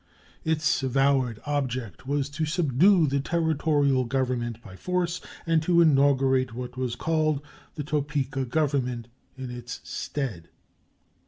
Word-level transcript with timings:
Its 0.43 0.81
avowed 0.81 1.39
object 1.45 2.07
was 2.07 2.27
to 2.27 2.43
subdue 2.43 3.05
the 3.05 3.19
Territorial 3.19 4.03
government 4.03 4.59
by 4.63 4.75
force 4.75 5.21
and 5.45 5.61
to 5.61 5.79
inaugurate 5.79 6.55
what 6.55 6.75
was 6.75 6.95
called 6.95 7.39
the 7.75 7.83
"Topeka 7.83 8.45
government" 8.45 9.09
in 9.37 9.51
its 9.51 9.79
stead. 9.83 10.49